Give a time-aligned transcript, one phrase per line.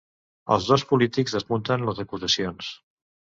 [0.53, 2.73] Els dos polítics desmunten les acusacions